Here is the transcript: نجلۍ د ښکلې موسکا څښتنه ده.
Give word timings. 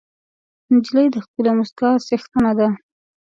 نجلۍ 0.73 1.07
د 1.11 1.15
ښکلې 1.25 1.51
موسکا 1.57 1.89
څښتنه 2.07 2.51
ده. 2.59 2.67